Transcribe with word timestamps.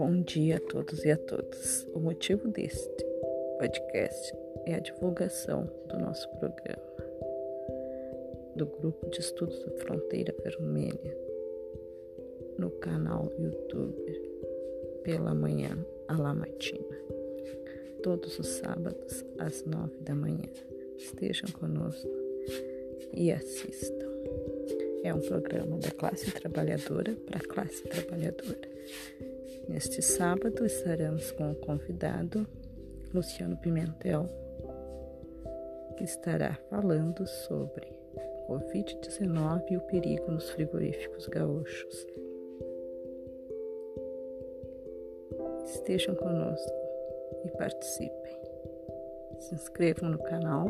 Bom 0.00 0.22
dia 0.22 0.56
a 0.56 0.60
todos 0.60 1.04
e 1.04 1.10
a 1.10 1.16
todas. 1.18 1.86
O 1.92 2.00
motivo 2.00 2.48
deste 2.48 3.04
podcast 3.58 4.34
é 4.64 4.76
a 4.76 4.78
divulgação 4.80 5.70
do 5.90 5.98
nosso 5.98 6.26
programa 6.38 6.90
do 8.56 8.64
Grupo 8.64 9.10
de 9.10 9.20
Estudos 9.20 9.62
da 9.62 9.72
Fronteira 9.72 10.34
Vermelha 10.42 11.14
no 12.56 12.70
canal 12.70 13.30
YouTube 13.38 15.02
pela 15.04 15.34
manhã 15.34 15.76
a 16.08 16.16
la 16.16 16.32
matina, 16.32 16.96
todos 18.02 18.38
os 18.38 18.46
sábados 18.46 19.22
às 19.38 19.66
nove 19.66 19.98
da 20.00 20.14
manhã. 20.14 20.48
Estejam 20.96 21.50
conosco 21.50 22.08
e 23.12 23.30
assistam. 23.30 24.08
É 25.04 25.12
um 25.12 25.20
programa 25.20 25.76
da 25.76 25.90
classe 25.90 26.30
trabalhadora 26.32 27.14
para 27.26 27.36
a 27.36 27.46
classe 27.46 27.82
trabalhadora. 27.82 28.70
Neste 29.70 30.02
sábado 30.02 30.66
estaremos 30.66 31.30
com 31.30 31.52
o 31.52 31.54
convidado 31.54 32.44
Luciano 33.14 33.56
Pimentel, 33.56 34.28
que 35.96 36.02
estará 36.02 36.58
falando 36.68 37.24
sobre 37.24 37.86
Covid-19 38.48 39.70
e 39.70 39.76
o 39.76 39.80
perigo 39.82 40.32
nos 40.32 40.50
frigoríficos 40.50 41.28
gaúchos. 41.28 42.04
Estejam 45.66 46.16
conosco 46.16 46.74
e 47.44 47.48
participem. 47.50 48.40
Se 49.38 49.54
inscrevam 49.54 50.10
no 50.10 50.18
canal 50.18 50.66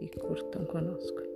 e 0.00 0.08
curtam 0.18 0.64
conosco. 0.64 1.27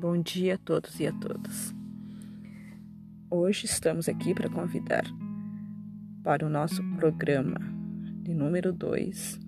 Bom 0.00 0.22
dia 0.22 0.54
a 0.54 0.58
todos 0.58 1.00
e 1.00 1.08
a 1.08 1.12
todas. 1.12 1.74
Hoje 3.28 3.66
estamos 3.66 4.08
aqui 4.08 4.32
para 4.32 4.48
convidar 4.48 5.02
para 6.22 6.46
o 6.46 6.48
nosso 6.48 6.84
programa 6.94 7.58
de 8.22 8.32
número 8.32 8.72
2 8.72 9.40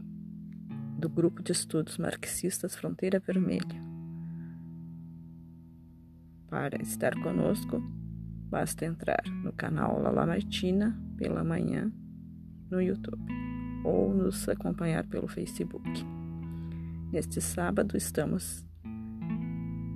do 0.99 1.09
Grupo 1.09 1.41
de 1.41 1.53
Estudos 1.53 1.99
Marxistas 1.99 2.75
Fronteira 2.75 3.21
Vermelha. 3.21 3.81
Para 6.49 6.83
estar 6.83 7.15
conosco, 7.23 7.81
basta 8.49 8.85
entrar 8.85 9.23
no 9.45 9.53
canal 9.53 10.03
Lala 10.03 10.27
Martina 10.27 11.01
pela 11.17 11.45
manhã 11.45 11.93
no 12.69 12.83
YouTube 12.83 13.23
ou 13.85 14.13
nos 14.13 14.49
acompanhar 14.49 15.07
pelo 15.07 15.29
Facebook. 15.29 15.89
Neste 17.13 17.41
sábado 17.41 17.97
estamos 17.97 18.69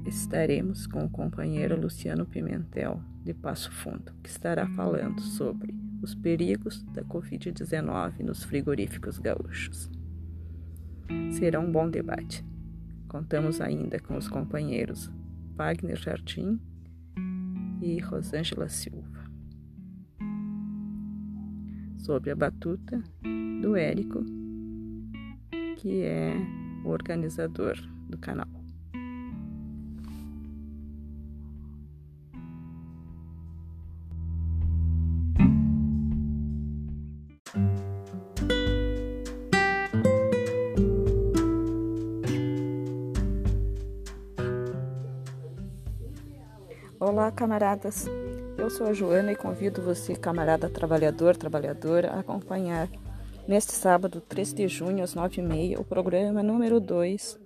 estaremos 0.06 0.86
com 0.86 1.04
o 1.04 1.10
companheiro 1.10 1.80
Luciano 1.80 2.26
Pimentel 2.26 3.00
de 3.22 3.32
Passo 3.32 3.72
Fundo, 3.72 4.12
que 4.22 4.28
estará 4.28 4.66
falando 4.68 5.20
sobre 5.20 5.74
os 6.02 6.14
perigos 6.14 6.82
da 6.92 7.02
Covid-19 7.02 8.20
nos 8.20 8.44
frigoríficos 8.44 9.18
gaúchos. 9.18 9.90
Será 11.32 11.58
um 11.60 11.70
bom 11.70 11.88
debate. 11.88 12.44
Contamos 13.08 13.60
ainda 13.60 13.98
com 13.98 14.16
os 14.16 14.28
companheiros 14.28 15.10
Wagner 15.56 15.96
Jardim 15.96 16.60
e 17.80 17.98
Rosângela 18.00 18.68
Silva. 18.68 19.24
Sob 21.98 22.30
a 22.30 22.36
batuta 22.36 23.02
do 23.62 23.76
Érico, 23.76 24.22
que 25.76 26.02
é 26.02 26.34
o 26.84 26.88
organizador 26.88 27.76
do 28.08 28.18
canal. 28.18 28.53
Olá, 47.06 47.30
camaradas. 47.30 48.06
Eu 48.56 48.70
sou 48.70 48.86
a 48.86 48.94
Joana 48.94 49.30
e 49.30 49.36
convido 49.36 49.82
você, 49.82 50.16
camarada 50.16 50.70
trabalhador, 50.70 51.36
trabalhadora, 51.36 52.12
a 52.12 52.20
acompanhar 52.20 52.88
neste 53.46 53.72
sábado, 53.72 54.22
3 54.22 54.54
de 54.54 54.68
junho, 54.68 55.04
às 55.04 55.14
9h30, 55.14 55.78
o 55.78 55.84
programa 55.84 56.42
número 56.42 56.80
2 56.80 57.38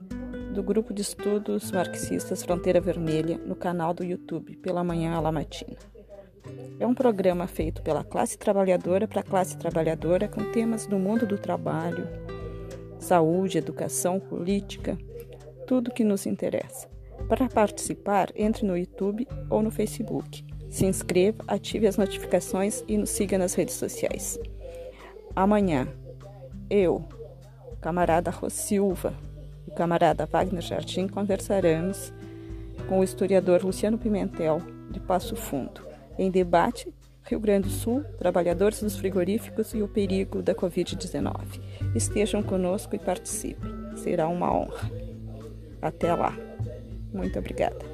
do 0.55 0.63
Grupo 0.63 0.95
de 0.95 1.03
Estudos 1.03 1.73
Marxistas 1.73 2.45
Fronteira 2.45 2.81
Vermelha 2.81 3.37
no 3.37 3.57
canal 3.57 3.93
do 3.93 4.05
YouTube, 4.05 4.55
pela 4.59 4.85
manhã 4.85 5.17
à 5.17 5.21
la 5.21 5.33
matina. 5.33 5.77
É 6.79 6.87
um 6.87 6.95
programa 6.95 7.49
feito 7.49 7.83
pela 7.83 8.05
classe 8.05 8.39
trabalhadora 8.39 9.09
para 9.09 9.23
a 9.23 9.25
classe 9.25 9.59
trabalhadora 9.59 10.29
com 10.29 10.53
temas 10.53 10.87
do 10.87 11.01
mundo 11.01 11.27
do 11.27 11.37
trabalho, 11.37 12.07
saúde, 13.01 13.59
educação, 13.59 14.21
política, 14.21 14.97
tudo 15.67 15.91
que 15.91 16.05
nos 16.05 16.27
interessa. 16.27 16.98
Para 17.27 17.49
participar, 17.49 18.31
entre 18.37 18.67
no 18.67 18.77
YouTube 18.77 19.27
ou 19.51 19.63
no 19.63 19.71
Facebook. 19.71 20.45
Se 20.69 20.85
inscreva, 20.85 21.43
ative 21.49 21.87
as 21.87 21.97
notificações 21.97 22.85
e 22.87 22.97
nos 22.97 23.11
siga 23.11 23.39
nas 23.39 23.55
redes 23.55 23.75
sociais. 23.75 24.39
Amanhã, 25.35 25.89
eu, 26.69 27.05
camarada 27.81 28.31
Ros 28.31 28.53
Silva 28.53 29.15
e 29.67 29.71
camarada 29.71 30.27
Wagner 30.27 30.63
Jardim 30.63 31.09
conversaremos 31.09 32.13
com 32.89 33.01
o 33.01 33.05
historiador 33.05 33.65
Luciano 33.65 33.99
Pimentel, 33.99 34.61
de 34.91 35.01
Passo 35.01 35.37
Fundo, 35.37 35.87
em 36.19 36.31
debate 36.31 36.93
Rio 37.23 37.41
Grande 37.41 37.69
do 37.69 37.75
Sul, 37.75 38.03
trabalhadores 38.19 38.83
dos 38.83 38.97
frigoríficos 38.97 39.75
e 39.75 39.83
o 39.83 39.89
perigo 39.89 40.43
da 40.43 40.55
Covid-19. 40.55 41.61
Estejam 41.95 42.43
conosco 42.43 42.97
e 42.97 42.99
participem. 42.99 43.71
Será 43.97 44.29
uma 44.29 44.51
honra. 44.51 44.91
Até 45.83 46.15
lá. 46.15 46.48
Muito 47.19 47.37
obrigada. 47.37 47.88